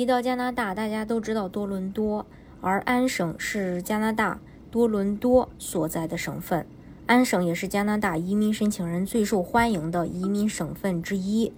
[0.00, 2.24] 提到加拿大，大家都知道多伦多，
[2.62, 6.64] 而安省是加拿大多伦多所在的省份。
[7.04, 11.52] 安省也是加拿大移民申请人最受欢迎的移民省份之一。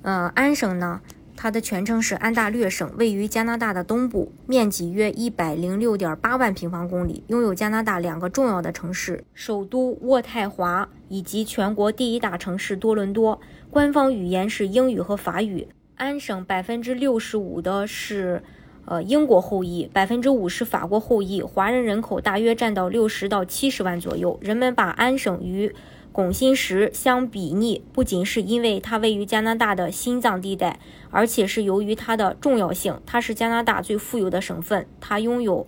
[0.00, 1.02] 呃，安省呢，
[1.36, 13.38] 它的全称是安大略省，位于加拿大的东部，面积约一百零六点八万平方公里，拥有加拿大两个重要的城市，首都渥太华以及全国第一大城市多伦多。
[13.68, 15.68] 官方语言是英语和法语。
[16.02, 18.42] 安省百分之六十五的是。
[18.84, 24.36] 呃，英国后裔百分之五是法国后裔，华人人口大约占到六十到七十万左右。
[24.42, 25.72] 人们把安省与
[26.10, 30.80] 拱新石相比拟，不仅是因为它位于加拿大的心脏地带，
[31.12, 33.00] 而且是由于它的重要性。
[33.06, 35.64] 它是加拿大最富有的省份，它拥有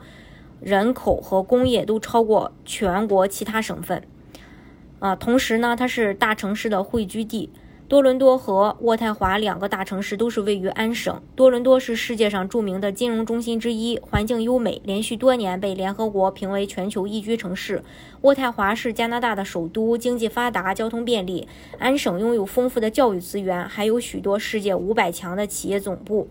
[0.61, 4.03] 人口和工业都超过全国其他省份。
[4.99, 7.51] 啊，同时呢，它是大城市的汇聚地。
[7.95, 11.23] 多伦多和渥太华两个大城市都是位于安省。
[11.37, 17.85] 多伦多是世界上著名的金融中心之一，环境优美，连续多年被联合国评为全球宜居城市。
[18.23, 21.47] 渥太华是加拿大的首都，经济发达，交通便利。
[21.79, 26.29] 安省拥有丰富的教育资源，还有许多世界五百强的企业总部，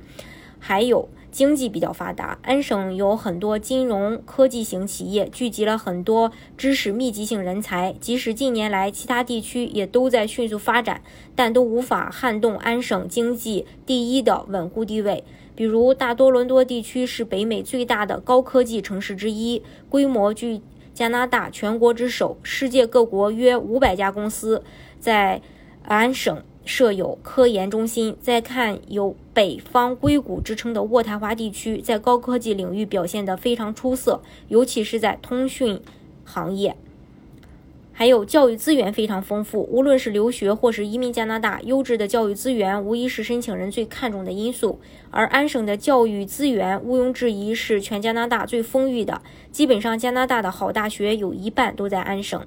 [0.59, 1.07] 还有。
[1.33, 7.95] 经济比较发达，安省有很多金融科技型企业，聚集了很多知识密集性人才。
[7.99, 11.01] 即使近年来其他地区也都在迅速发展，
[11.35, 15.23] 但都无法撼动安省经济第一的稳固地位。
[15.55, 20.61] 比如，大多伦多地区是北美最大的高科技城市之一，规模居
[20.93, 24.63] 加拿大全国之首，世界各国约五百家公司
[24.99, 25.41] 在
[25.83, 26.43] 安省。
[26.65, 28.15] 设有科研中心。
[28.21, 35.79] 再看有“北方硅谷”之称的渥太华地区，在高科技领域表现得非常出色，尤其是在通讯
[36.23, 36.75] 行业。
[37.95, 44.79] 还有教育资源非常丰富，无论是留学或是移民加拿大，优质的教育资源无疑是申请人最看重的因素。
[45.11, 52.43] 而安省的教育资源毋庸置疑是全加拿大最丰裕的，基本上加拿大的好大学有一半都在安省。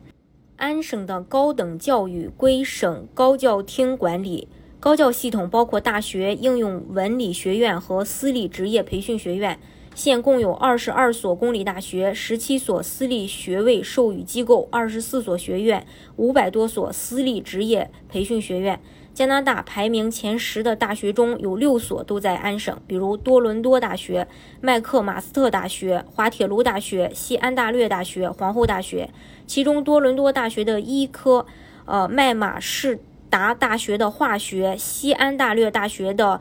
[0.57, 4.49] 安省的高等教育归省高教厅管理，
[4.81, 9.59] 高教系统包括大学、应用文理学院和私立职业培训学院。
[9.95, 18.81] 现共有二十二所公立大学，十七所私立学位授予机构，二十四所学院，五百多所私立职业培训学院。
[19.17, 24.29] 加拿大排名前十的大学中有六所都在安省，比如多伦多大学、
[24.61, 29.09] 麦克马斯特大学、滑铁卢大学、西安大略大学、皇后大学。
[29.47, 31.47] 其中，多伦多大学的医科，
[31.87, 32.99] 呃，麦马士
[33.31, 36.39] 达大学的化学，西安大略大学的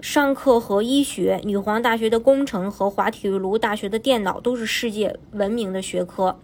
[0.00, 6.38] 商科和医学，女皇大学的工程和滑铁卢大学的电脑都是世界闻名的学科。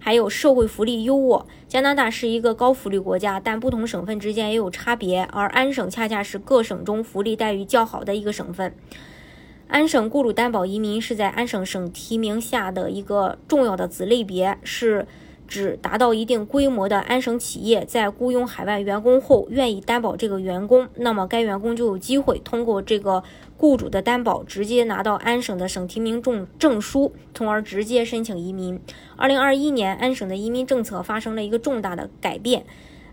[0.00, 1.44] 还有社会福利优渥。
[1.68, 5.22] 加拿大是一个高福利国家，但不同省份之间也有差别。
[5.30, 8.74] 而安省恰恰是各省中福利待遇较好的一个省份。
[9.68, 15.06] 安省雇主担保移民是在安省省提名下的一个重要的子类别，是。
[15.50, 23.24] 指达到一定规模的安省企业在雇佣海外员工后，愿意担保这个员工，那么该员工就有机会通过这个
[23.56, 28.80] 雇主的担保，直接拿到安省的省提名证证书，从而直接申请移民。
[29.16, 32.64] 二零二一年，安省的移民政策发生了一个重大的改变，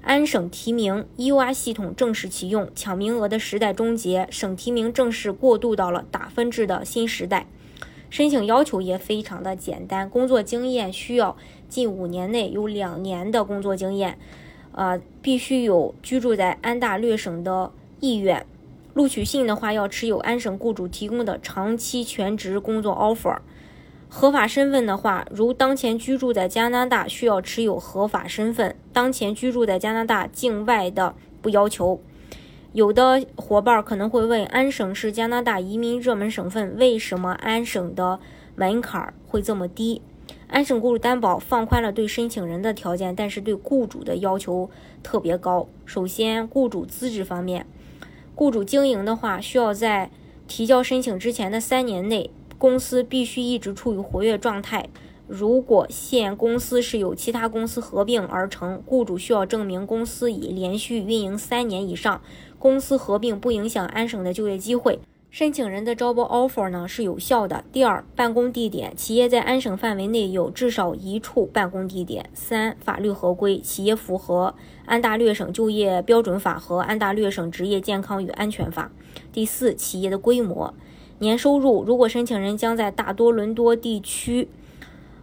[0.04, 7.48] 安省提名 EUR 系统正式启用，抢名额的时代终结，省提名正式过渡到了打分制的新时代。
[8.10, 11.36] 申请要求也非常的简单，工作经验需要
[11.70, 14.18] 近五年内有两年的工作经验，
[14.72, 18.46] 呃，必须有居住在安大略省的意愿。
[18.94, 23.38] 录取信的话要持有安省雇主提供的长期全职工作 offer。
[24.10, 32.00] 合法身份的话，如当前居住在加拿大，需要持有合法身份；当前居住在加拿大境外的不要求。
[32.74, 38.20] 有的伙伴可能会问，安省是加拿大移民热门省份，为什么安省的
[38.56, 40.02] 门槛会这么低？
[40.48, 44.70] 安省雇主担保放宽了对申请人的条件，但是对雇主的要求
[45.04, 45.68] 特别高。
[45.86, 47.68] 首先，雇主资质方面，
[48.34, 50.10] 雇主经营的话，需要在
[50.48, 54.88] 提交申请之前的三年内，公司必须一直处于活跃状态。
[55.28, 62.22] 如果现公司是由其他公司合并而成，雇主需要证明公司已连续运营三年以上。
[62.58, 67.64] 公司合并不影响安省的就业机会，申请人的招包 offer 呢是有效的。
[67.72, 72.30] 第二，办公地点，企业在安省范围内有至少一处办公地点。
[72.34, 78.90] 三，法律合规，企业符合安大略省就业标准法和安大略省职业健康与安全法。
[79.32, 80.74] 第四，企业的规模，
[81.20, 84.48] 年收入，如果申请人将在大多伦多地区，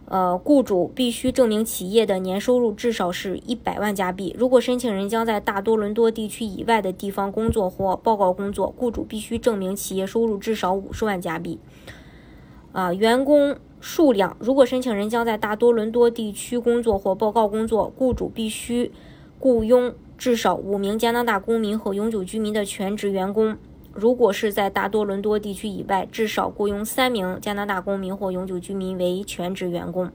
[0.07, 4.35] 呃，雇主必须证明企业的年收入至少是一百万加币。
[4.37, 11.59] 如果申请人将在大多伦多地区以外的地方工作或报告工作，雇主必须证明企业收入至少五十万加币。
[12.71, 18.91] 啊，员工数量，如果申请人将在大多伦多地区工作或报告工作，雇主必须
[19.39, 23.57] 雇佣至少五名加拿大公民和永久居民的全职员工。
[23.95, 30.11] 如果是在大多伦多地区以外，至少雇佣三名加拿大公民或永久居民为全职员工。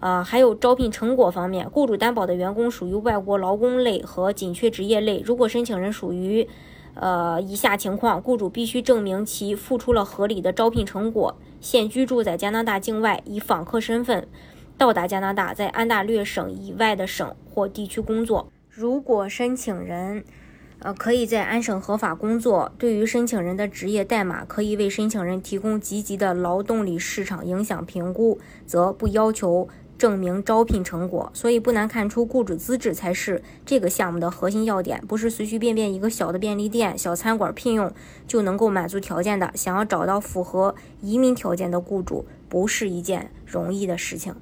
[0.00, 5.20] 啊，还有招聘成果方面，雇主担保的员工属于外国劳工类和紧缺职业类。
[5.24, 6.46] 如果申请人属于
[6.94, 14.28] 呃以下情况，雇主必须证明其付出了合理的招聘成果，现居住在加拿大境外，以访客身份
[14.76, 18.52] 到达加拿大，在安大略省以外的省或地区工作。
[18.68, 20.22] 如果申请人
[20.80, 22.70] 呃，可以在安省合法工作。
[22.78, 31.28] 对于申请人的职业代码，可以为申请人提供积极的劳动力市场影响评估，则不要求证明招聘成果。
[31.34, 37.92] 所以不难看出，雇主资质才是这个项目的核心要点，不是随随便便一个小的便利店、小餐馆聘用
[38.28, 39.50] 就能够满足条件的。
[39.56, 44.32] 想要找到符合移民条件的雇主，不是一件容易的事情。